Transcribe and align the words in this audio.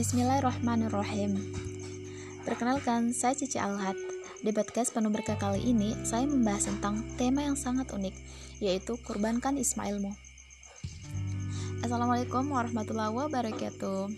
Bismillahirrahmanirrahim. 0.00 1.36
Perkenalkan, 2.48 3.12
saya 3.12 3.36
Cici 3.36 3.60
Alhat. 3.60 4.00
Di 4.40 4.48
podcast 4.48 4.96
penuh 4.96 5.12
berkah 5.12 5.36
kali 5.36 5.60
ini, 5.60 5.92
saya 6.08 6.24
membahas 6.24 6.72
tentang 6.72 7.04
tema 7.20 7.44
yang 7.44 7.52
sangat 7.52 7.92
unik 7.92 8.16
Yaitu 8.64 8.96
kurbankan 9.04 9.60
Ismailmu. 9.60 10.16
Assalamualaikum 11.84 12.48
warahmatullahi 12.48 13.12
wabarakatuh. 13.12 14.08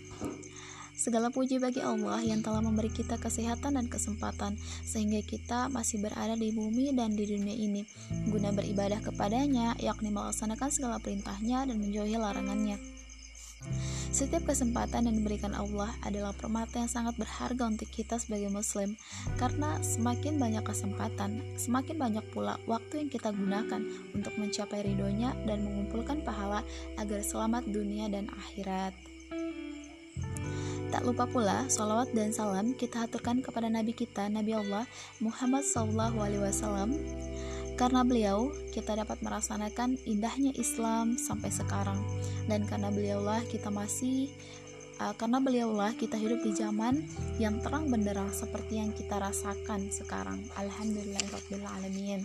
Segala 0.95 1.27
puji 1.27 1.59
bagi 1.59 1.83
Allah 1.83 2.23
yang 2.23 2.39
telah 2.39 2.63
memberi 2.63 2.87
kita 2.87 3.19
kesehatan 3.19 3.75
dan 3.75 3.91
kesempatan 3.91 4.55
sehingga 4.87 5.19
kita 5.19 5.67
masih 5.67 5.99
berada 5.99 6.39
di 6.39 6.55
bumi 6.55 6.95
dan 6.95 7.11
di 7.11 7.27
dunia 7.27 7.59
ini. 7.59 7.83
Guna 8.31 8.55
beribadah 8.55 9.03
kepadanya 9.03 9.75
yakni 9.83 10.15
melaksanakan 10.15 10.71
segala 10.71 10.95
perintahnya 11.03 11.67
dan 11.67 11.75
menjauhi 11.75 12.15
larangannya. 12.15 13.02
Setiap 14.13 14.45
kesempatan 14.45 15.09
yang 15.09 15.17
diberikan 15.17 15.57
Allah 15.57 15.89
adalah 16.05 16.37
permata 16.37 16.77
yang 16.77 16.91
sangat 16.91 17.17
berharga 17.17 17.65
untuk 17.65 17.89
kita 17.89 18.21
sebagai 18.21 18.53
muslim 18.53 18.93
karena 19.41 19.81
semakin 19.81 20.37
banyak 20.37 20.61
kesempatan, 20.61 21.41
semakin 21.57 21.97
banyak 21.97 22.25
pula 22.29 22.61
waktu 22.69 23.01
yang 23.01 23.09
kita 23.09 23.33
gunakan 23.33 23.81
untuk 24.13 24.33
mencapai 24.37 24.85
ridhonya 24.85 25.33
dan 25.49 25.65
mengumpulkan 25.65 26.21
pahala 26.21 26.61
agar 27.01 27.25
selamat 27.25 27.65
dunia 27.65 28.05
dan 28.13 28.29
akhirat. 28.29 28.93
Tak 30.93 31.09
lupa 31.09 31.25
pula, 31.25 31.65
salawat 31.73 32.13
dan 32.13 32.29
salam 32.29 32.77
kita 32.77 33.09
haturkan 33.09 33.41
kepada 33.41 33.65
Nabi 33.65 33.97
kita, 33.97 34.29
Nabi 34.29 34.53
Allah 34.53 34.85
Muhammad 35.17 35.65
SAW. 35.65 37.32
Karena 37.73 38.05
beliau, 38.05 38.53
kita 38.69 38.93
dapat 38.93 39.17
merasakan 39.25 39.97
indahnya 40.05 40.53
Islam 40.53 41.17
sampai 41.17 41.49
sekarang. 41.49 41.97
Dan 42.45 42.69
karena 42.69 42.93
beliaulah 42.93 43.41
kita 43.49 43.73
masih 43.73 44.29
uh, 45.01 45.13
karena 45.17 45.41
beliaulah 45.41 45.91
kita 45.97 46.19
hidup 46.19 46.45
di 46.45 46.53
zaman 46.53 47.01
yang 47.41 47.57
terang 47.65 47.89
benderang 47.89 48.29
seperti 48.29 48.77
yang 48.77 48.93
kita 48.93 49.17
rasakan 49.17 49.89
sekarang. 49.89 50.39
Alhamdulillahirobbilalamin. 50.59 52.21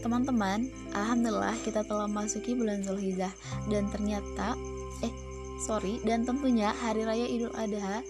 Teman-teman, 0.00 0.72
alhamdulillah 0.96 1.60
kita 1.60 1.84
telah 1.84 2.08
masuki 2.08 2.56
bulan 2.56 2.80
Zulhijjah 2.80 3.32
dan 3.68 3.84
ternyata 3.92 4.56
eh 5.04 5.12
sorry 5.60 6.00
dan 6.08 6.24
tentunya 6.24 6.72
hari 6.72 7.04
raya 7.04 7.28
Idul 7.28 7.52
Adha 7.52 8.00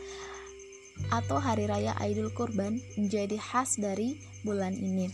atau 1.11 1.42
hari 1.42 1.66
raya 1.66 1.92
Idul 1.98 2.30
Kurban 2.30 2.78
menjadi 2.94 3.36
khas 3.36 3.77
dari 3.77 4.19
bulan 4.47 4.75
ini. 4.78 5.11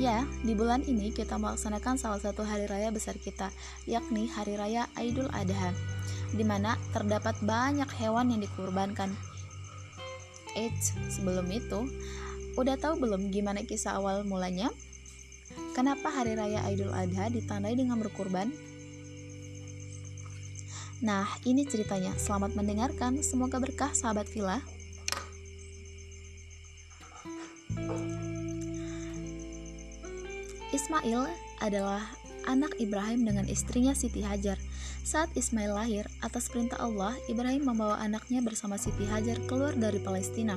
Ya, 0.00 0.24
di 0.42 0.56
bulan 0.56 0.82
ini 0.88 1.12
kita 1.12 1.36
melaksanakan 1.36 2.00
salah 2.00 2.18
satu 2.18 2.42
hari 2.42 2.64
raya 2.66 2.88
besar 2.88 3.14
kita, 3.20 3.52
yakni 3.84 4.26
hari 4.26 4.56
raya 4.56 4.88
Idul 4.96 5.28
Adha, 5.30 5.70
di 6.32 6.42
mana 6.42 6.80
terdapat 6.96 7.36
banyak 7.44 7.86
hewan 8.00 8.32
yang 8.32 8.40
dikurbankan. 8.40 9.12
Eits, 10.56 10.96
sebelum 11.12 11.46
itu, 11.52 11.86
udah 12.56 12.76
tahu 12.80 13.04
belum 13.04 13.28
gimana 13.28 13.64
kisah 13.64 14.00
awal 14.00 14.24
mulanya? 14.24 14.72
Kenapa 15.76 16.08
hari 16.08 16.36
raya 16.36 16.64
Idul 16.72 16.92
Adha 16.92 17.28
ditandai 17.28 17.76
dengan 17.76 18.00
berkurban? 18.00 18.48
Nah, 21.02 21.26
ini 21.42 21.66
ceritanya. 21.66 22.14
Selamat 22.14 22.54
mendengarkan. 22.54 23.18
Semoga 23.26 23.58
berkah 23.58 23.90
sahabat 23.90 24.30
villa. 24.30 24.62
Ismail 30.70 31.26
adalah 31.58 32.06
anak 32.46 32.78
Ibrahim 32.78 33.26
dengan 33.26 33.50
istrinya 33.50 33.98
Siti 33.98 34.22
Hajar. 34.22 34.56
Saat 35.02 35.34
Ismail 35.34 35.74
lahir, 35.74 36.06
atas 36.22 36.46
perintah 36.46 36.78
Allah, 36.78 37.18
Ibrahim 37.26 37.66
membawa 37.66 37.98
anaknya 37.98 38.38
bersama 38.38 38.78
Siti 38.78 39.02
Hajar 39.02 39.42
keluar 39.50 39.74
dari 39.74 39.98
Palestina. 39.98 40.54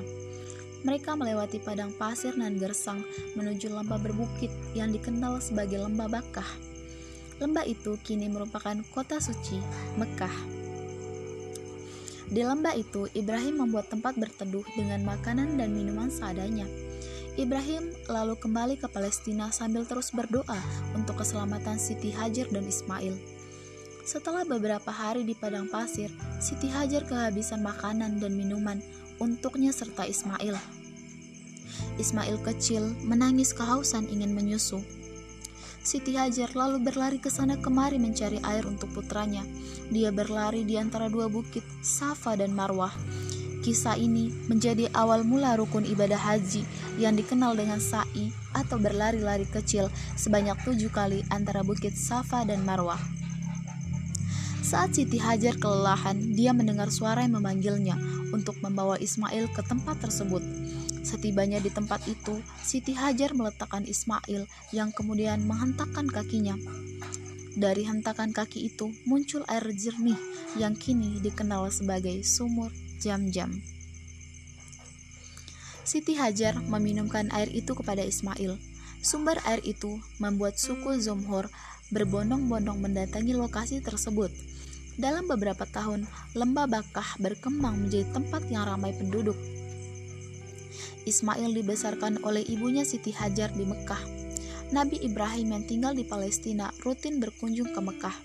Mereka 0.86 1.18
melewati 1.18 1.58
padang 1.58 1.90
pasir 1.98 2.38
dan 2.38 2.54
gersang 2.62 3.02
menuju 3.34 3.66
lembah 3.74 3.98
berbukit 3.98 4.54
yang 4.78 4.94
dikenal 4.94 5.42
sebagai 5.42 5.82
lembah 5.82 6.06
Bakah. 6.06 6.75
Lembah 7.36 7.68
itu 7.68 8.00
kini 8.00 8.32
merupakan 8.32 8.74
kota 8.96 9.20
suci, 9.20 9.60
Mekah. 10.00 10.36
Di 12.26 12.42
lembah 12.42 12.74
itu, 12.74 13.06
Ibrahim 13.14 13.62
membuat 13.62 13.86
tempat 13.92 14.18
berteduh 14.18 14.66
dengan 14.74 15.04
makanan 15.06 15.60
dan 15.60 15.70
minuman 15.70 16.10
seadanya. 16.10 16.66
Ibrahim 17.36 17.92
lalu 18.08 18.34
kembali 18.40 18.80
ke 18.80 18.88
Palestina 18.88 19.52
sambil 19.52 19.84
terus 19.84 20.08
berdoa 20.08 20.56
untuk 20.96 21.20
keselamatan 21.20 21.76
Siti 21.76 22.08
Hajar 22.10 22.48
dan 22.48 22.64
Ismail. 22.64 23.14
Setelah 24.08 24.48
beberapa 24.48 24.88
hari 24.88 25.22
di 25.22 25.36
padang 25.36 25.68
pasir, 25.68 26.08
Siti 26.40 26.72
Hajar 26.72 27.04
kehabisan 27.04 27.60
makanan 27.60 28.18
dan 28.18 28.32
minuman 28.32 28.80
untuknya 29.20 29.68
serta 29.70 30.08
Ismail. 30.08 30.56
Ismail 32.00 32.40
kecil 32.40 32.96
menangis 33.04 33.52
kehausan 33.52 34.08
ingin 34.08 34.32
menyusu. 34.32 34.80
Siti 35.86 36.18
Hajar 36.18 36.50
lalu 36.58 36.82
berlari 36.82 37.22
ke 37.22 37.30
sana 37.30 37.54
kemari 37.62 37.94
mencari 38.02 38.42
air 38.42 38.66
untuk 38.66 38.90
putranya. 38.90 39.46
Dia 39.86 40.10
berlari 40.10 40.66
di 40.66 40.74
antara 40.74 41.06
dua 41.06 41.30
bukit, 41.30 41.62
Safa 41.78 42.34
dan 42.34 42.50
Marwah. 42.58 42.90
Kisah 43.62 43.94
ini 43.94 44.34
menjadi 44.50 44.90
awal 44.98 45.22
mula 45.22 45.54
rukun 45.54 45.86
ibadah 45.86 46.18
haji 46.18 46.66
yang 46.98 47.14
dikenal 47.14 47.54
dengan 47.54 47.78
sa'i 47.78 48.34
atau 48.50 48.82
berlari-lari 48.82 49.46
kecil 49.46 49.86
sebanyak 50.18 50.58
tujuh 50.66 50.90
kali 50.90 51.22
antara 51.30 51.62
bukit 51.62 51.94
Safa 51.94 52.42
dan 52.42 52.66
Marwah. 52.66 52.98
Saat 54.66 54.98
Siti 54.98 55.22
Hajar 55.22 55.54
kelelahan, 55.54 56.34
dia 56.34 56.50
mendengar 56.50 56.90
suara 56.90 57.22
yang 57.22 57.38
memanggilnya 57.38 57.94
untuk 58.34 58.58
membawa 58.58 58.98
Ismail 58.98 59.54
ke 59.54 59.62
tempat 59.62 60.02
tersebut. 60.02 60.42
Setibanya 61.06 61.62
di 61.62 61.70
tempat 61.70 62.02
itu, 62.10 62.42
Siti 62.66 62.90
Hajar 62.90 63.30
meletakkan 63.30 63.86
Ismail 63.86 64.50
yang 64.74 64.90
kemudian 64.90 65.46
menghentakkan 65.46 66.10
kakinya. 66.10 66.58
Dari 67.54 67.86
hentakan 67.86 68.34
kaki 68.34 68.66
itu 68.66 68.90
muncul 69.06 69.46
air 69.46 69.62
jernih 69.70 70.18
yang 70.58 70.74
kini 70.74 71.22
dikenal 71.22 71.70
sebagai 71.70 72.26
sumur 72.26 72.74
jam-jam. 72.98 73.62
Siti 75.86 76.18
Hajar 76.18 76.58
meminumkan 76.66 77.30
air 77.30 77.54
itu 77.54 77.78
kepada 77.78 78.02
Ismail. 78.02 78.58
Sumber 78.98 79.38
air 79.46 79.62
itu 79.62 80.02
membuat 80.18 80.58
suku 80.58 80.98
Zomhor 80.98 81.46
berbondong-bondong 81.94 82.82
mendatangi 82.82 83.38
lokasi 83.38 83.78
tersebut. 83.78 84.34
Dalam 84.98 85.30
beberapa 85.30 85.62
tahun, 85.62 86.02
lembah 86.34 86.66
Bakah 86.66 87.22
berkembang 87.22 87.86
menjadi 87.86 88.10
tempat 88.10 88.42
yang 88.50 88.66
ramai 88.66 88.90
penduduk. 88.90 89.38
Ismail 91.06 91.54
dibesarkan 91.54 92.26
oleh 92.26 92.42
ibunya 92.50 92.82
Siti 92.82 93.14
Hajar 93.14 93.54
di 93.54 93.62
Mekah. 93.62 94.02
Nabi 94.74 94.98
Ibrahim 94.98 95.54
yang 95.54 95.62
tinggal 95.62 95.94
di 95.94 96.02
Palestina 96.02 96.74
rutin 96.82 97.22
berkunjung 97.22 97.70
ke 97.70 97.78
Mekah. 97.78 98.16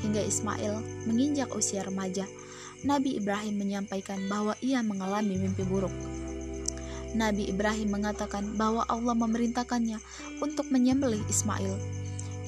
Hingga 0.00 0.24
Ismail 0.24 0.80
menginjak 1.04 1.52
usia 1.52 1.84
remaja, 1.84 2.24
Nabi 2.88 3.20
Ibrahim 3.20 3.60
menyampaikan 3.60 4.24
bahwa 4.32 4.56
ia 4.64 4.80
mengalami 4.80 5.36
mimpi 5.36 5.60
buruk. 5.68 5.92
Nabi 7.12 7.52
Ibrahim 7.52 7.92
mengatakan 7.92 8.56
bahwa 8.56 8.88
Allah 8.88 9.12
memerintahkannya 9.12 10.00
untuk 10.40 10.72
menyembelih 10.72 11.20
Ismail. 11.28 11.76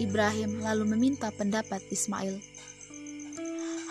Ibrahim 0.00 0.64
lalu 0.64 0.96
meminta 0.96 1.28
pendapat 1.28 1.84
Ismail. 1.92 2.40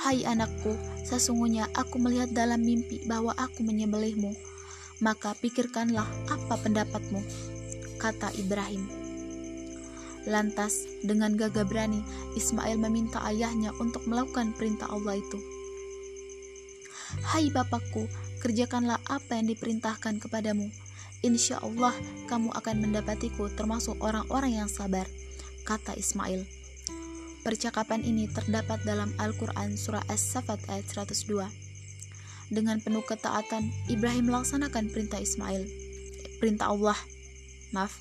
Hai 0.02 0.26
anakku, 0.26 0.74
sesungguhnya 1.06 1.70
aku 1.78 2.02
melihat 2.02 2.34
dalam 2.34 2.66
mimpi 2.66 3.06
bahwa 3.06 3.32
aku 3.38 3.62
menyembelihmu 3.62 4.53
maka 5.00 5.34
pikirkanlah 5.40 6.06
apa 6.30 6.56
pendapatmu, 6.62 7.24
kata 7.98 8.30
Ibrahim. 8.38 8.86
Lantas, 10.24 10.88
dengan 11.04 11.36
gagah 11.36 11.68
berani, 11.68 12.00
Ismail 12.40 12.80
meminta 12.80 13.20
ayahnya 13.28 13.76
untuk 13.76 14.08
melakukan 14.08 14.56
perintah 14.56 14.88
Allah 14.88 15.20
itu. 15.20 15.40
Hai 17.28 17.52
bapakku, 17.52 18.08
kerjakanlah 18.40 18.98
apa 19.06 19.36
yang 19.38 19.52
diperintahkan 19.52 20.24
kepadamu. 20.24 20.72
Insya 21.24 21.60
Allah, 21.60 21.96
kamu 22.32 22.52
akan 22.52 22.76
mendapatiku 22.84 23.52
termasuk 23.52 24.00
orang-orang 24.04 24.64
yang 24.64 24.70
sabar, 24.72 25.08
kata 25.64 25.96
Ismail. 25.96 26.44
Percakapan 27.44 28.08
ini 28.08 28.32
terdapat 28.32 28.88
dalam 28.88 29.12
Al-Quran 29.20 29.76
Surah 29.76 30.08
As-Safat 30.08 30.64
ayat 30.72 30.88
102. 30.88 31.73
Dengan 32.54 32.78
penuh 32.78 33.02
ketaatan, 33.02 33.74
Ibrahim 33.90 34.30
melaksanakan 34.30 34.94
perintah 34.94 35.18
Ismail. 35.18 35.66
Perintah 36.38 36.70
Allah. 36.70 36.94
Maaf. 37.74 37.98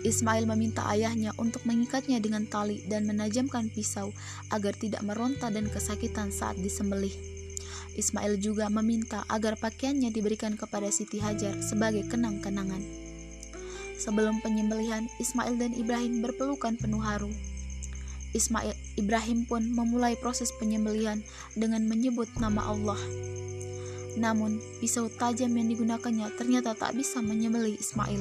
Ismail 0.00 0.48
meminta 0.48 0.88
ayahnya 0.88 1.36
untuk 1.36 1.60
mengikatnya 1.68 2.24
dengan 2.24 2.48
tali 2.48 2.80
dan 2.88 3.04
menajamkan 3.04 3.68
pisau 3.68 4.16
agar 4.48 4.72
tidak 4.80 5.04
meronta 5.04 5.52
dan 5.52 5.68
kesakitan 5.68 6.32
saat 6.32 6.56
disembelih. 6.56 7.12
Ismail 8.00 8.40
juga 8.40 8.72
meminta 8.72 9.28
agar 9.28 9.60
pakaiannya 9.60 10.08
diberikan 10.08 10.56
kepada 10.56 10.88
Siti 10.88 11.20
Hajar 11.20 11.60
sebagai 11.60 12.08
kenang-kenangan. 12.08 12.80
Sebelum 14.00 14.40
penyembelihan, 14.40 15.04
Ismail 15.20 15.60
dan 15.60 15.76
Ibrahim 15.76 16.24
berpelukan 16.24 16.80
penuh 16.80 17.04
haru. 17.04 17.28
Ismail 18.32 18.72
Ibrahim 18.96 19.44
pun 19.44 19.64
memulai 19.72 20.16
proses 20.16 20.52
penyembelihan 20.56 21.20
dengan 21.56 21.84
menyebut 21.88 22.28
nama 22.40 22.72
Allah. 22.72 22.98
Namun, 24.16 24.60
pisau 24.80 25.08
tajam 25.08 25.52
yang 25.56 25.68
digunakannya 25.72 26.28
ternyata 26.36 26.76
tak 26.76 26.92
bisa 26.96 27.24
menyembelih 27.24 27.80
Ismail. 27.80 28.20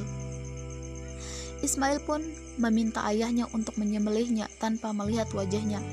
Ismail 1.61 1.99
pun 2.07 2.23
meminta 2.57 3.03
ayahnya 3.11 3.45
untuk 3.51 3.75
menyembelihnya 3.75 4.47
tanpa 4.57 4.95
melihat 4.95 5.27
wajahnya. 5.35 5.83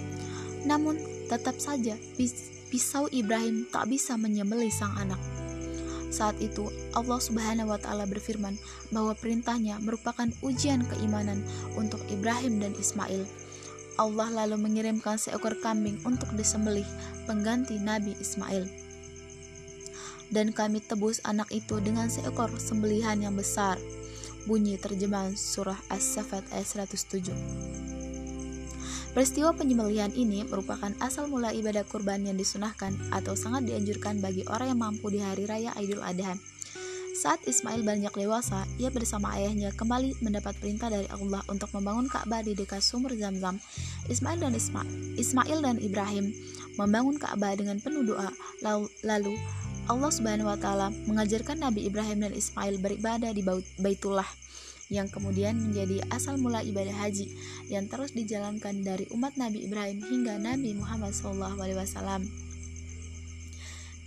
Namun, 0.65 0.97
tetap 1.29 1.61
saja 1.61 1.99
pisau 2.69 3.09
Ibrahim 3.13 3.69
tak 3.69 3.89
bisa 3.91 4.17
menyembelih 4.17 4.73
sang 4.73 4.95
anak. 4.97 5.21
Saat 6.09 6.41
itu, 6.41 6.73
Allah 6.97 7.21
Subhanahu 7.21 7.69
wa 7.69 7.77
Ta'ala 7.77 8.09
berfirman 8.09 8.57
bahwa 8.89 9.13
perintahnya 9.13 9.77
merupakan 9.85 10.25
ujian 10.41 10.81
keimanan 10.89 11.45
untuk 11.77 12.01
Ibrahim 12.09 12.65
dan 12.65 12.73
Ismail. 12.81 13.29
Allah 13.99 14.31
lalu 14.31 14.57
mengirimkan 14.63 15.19
seekor 15.19 15.59
kambing 15.59 15.99
untuk 16.07 16.31
disembelih 16.39 16.87
pengganti 17.27 17.83
Nabi 17.83 18.15
Ismail. 18.17 18.71
Dan 20.31 20.55
kami 20.55 20.79
tebus 20.79 21.19
anak 21.27 21.51
itu 21.51 21.83
dengan 21.83 22.07
seekor 22.07 22.55
sembelihan 22.63 23.19
yang 23.19 23.35
besar. 23.35 23.75
Bunyi 24.47 24.79
terjemahan 24.79 25.35
surah 25.35 25.77
As-Safat 25.91 26.47
ayat 26.55 26.89
107. 26.89 27.35
Peristiwa 29.13 29.51
penyembelihan 29.51 30.15
ini 30.15 30.47
merupakan 30.47 30.95
asal 31.03 31.27
mula 31.27 31.51
ibadah 31.51 31.83
kurban 31.83 32.23
yang 32.23 32.39
disunahkan 32.39 32.95
atau 33.11 33.35
sangat 33.35 33.67
dianjurkan 33.67 34.23
bagi 34.23 34.47
orang 34.47 34.77
yang 34.77 34.81
mampu 34.81 35.11
di 35.11 35.19
hari 35.19 35.43
raya 35.49 35.75
Idul 35.75 36.07
Adha. 36.07 36.39
Saat 37.19 37.51
Ismail 37.51 37.83
banyak 37.83 38.15
dewasa, 38.15 38.63
ia 38.79 38.95
bersama 38.95 39.35
ayahnya 39.35 39.75
kembali 39.75 40.23
mendapat 40.23 40.55
perintah 40.55 40.87
dari 40.87 41.11
Allah 41.11 41.43
untuk 41.51 41.67
membangun 41.75 42.07
Ka'bah 42.07 42.47
di 42.47 42.55
dekat 42.55 42.79
sumur 42.79 43.11
Zam-Zam. 43.11 43.59
Ismail 44.07 44.39
dan 44.39 44.55
Isma 44.55 44.87
Ismail 45.19 45.59
dan 45.59 45.83
Ibrahim 45.83 46.31
membangun 46.79 47.19
Ka'bah 47.19 47.59
dengan 47.59 47.83
penuh 47.83 48.07
doa. 48.07 48.31
Lalu 49.03 49.35
Allah 49.91 50.11
Subhanahu 50.15 50.47
wa 50.47 50.55
taala 50.63 50.95
mengajarkan 51.11 51.59
Nabi 51.59 51.91
Ibrahim 51.91 52.23
dan 52.23 52.39
Ismail 52.39 52.79
beribadah 52.79 53.35
di 53.35 53.43
Baitullah 53.83 54.31
yang 54.87 55.11
kemudian 55.11 55.59
menjadi 55.59 56.07
asal 56.15 56.39
mula 56.39 56.63
ibadah 56.63 57.03
haji 57.03 57.35
yang 57.67 57.91
terus 57.91 58.15
dijalankan 58.15 58.87
dari 58.87 59.11
umat 59.11 59.35
Nabi 59.35 59.67
Ibrahim 59.67 60.07
hingga 60.07 60.39
Nabi 60.39 60.71
Muhammad 60.79 61.11
SAW. 61.19 62.23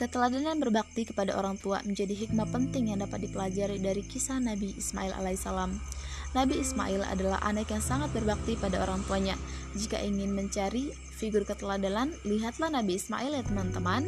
Keteladanan 0.01 0.57
berbakti 0.57 1.05
kepada 1.05 1.37
orang 1.37 1.61
tua 1.61 1.77
menjadi 1.85 2.25
hikmah 2.25 2.49
penting 2.49 2.89
yang 2.89 3.05
dapat 3.05 3.21
dipelajari 3.21 3.77
dari 3.77 4.01
kisah 4.01 4.41
Nabi 4.41 4.73
Ismail 4.73 5.13
alaihissalam. 5.13 5.77
Nabi 6.33 6.57
Ismail 6.57 7.05
adalah 7.05 7.37
anak 7.45 7.69
yang 7.69 7.85
sangat 7.85 8.09
berbakti 8.09 8.57
pada 8.57 8.81
orang 8.81 9.05
tuanya. 9.05 9.37
Jika 9.77 10.01
ingin 10.01 10.33
mencari 10.33 10.89
figur 11.21 11.45
keteladanan, 11.45 12.17
lihatlah 12.25 12.73
Nabi 12.73 12.97
Ismail 12.97 13.29
ya 13.29 13.45
teman-teman. 13.45 14.01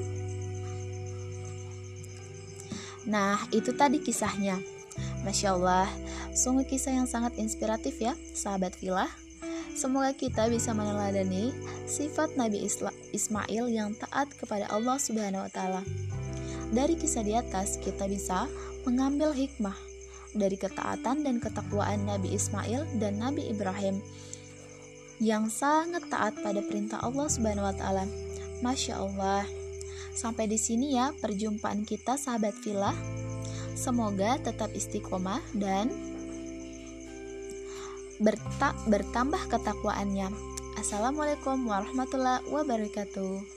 Nah, 3.06 3.38
itu 3.54 3.70
tadi 3.78 4.02
kisahnya. 4.02 4.58
Masya 5.22 5.54
Allah, 5.54 5.86
sungguh 6.34 6.66
kisah 6.66 6.98
yang 6.98 7.06
sangat 7.06 7.38
inspiratif 7.38 8.02
ya, 8.02 8.18
sahabat 8.34 8.74
Villa. 8.82 9.06
Semoga 9.74 10.14
kita 10.14 10.54
bisa 10.54 10.70
meneladani 10.70 11.50
sifat 11.90 12.38
Nabi 12.38 12.70
Ismail 13.10 13.66
yang 13.74 13.98
taat 13.98 14.30
kepada 14.38 14.70
Allah 14.70 15.02
Subhanahu 15.02 15.50
wa 15.50 15.52
taala. 15.52 15.82
Dari 16.70 16.94
kisah 16.94 17.26
di 17.26 17.34
atas 17.34 17.82
kita 17.82 18.06
bisa 18.06 18.46
mengambil 18.86 19.34
hikmah 19.34 19.78
dari 20.38 20.58
ketaatan 20.58 21.26
dan 21.26 21.42
ketakwaan 21.42 22.06
Nabi 22.06 22.38
Ismail 22.38 22.86
dan 23.02 23.18
Nabi 23.18 23.50
Ibrahim 23.50 24.02
yang 25.22 25.50
sangat 25.50 26.06
taat 26.10 26.38
pada 26.42 26.62
perintah 26.62 27.02
Allah 27.02 27.26
Subhanahu 27.30 27.66
wa 27.66 27.74
taala. 27.74 28.06
Masya 28.62 29.02
Allah. 29.02 29.46
Sampai 30.14 30.46
di 30.46 30.62
sini 30.62 30.94
ya 30.94 31.10
perjumpaan 31.18 31.82
kita 31.82 32.14
sahabat 32.22 32.54
villa. 32.62 32.94
Semoga 33.74 34.38
tetap 34.38 34.70
istiqomah 34.70 35.42
dan 35.58 36.13
berta 38.22 38.76
bertambah 38.90 39.50
ketakwaannya. 39.50 40.30
Assalamualaikum 40.78 41.70
warahmatullahi 41.70 42.44
wabarakatuh. 42.50 43.53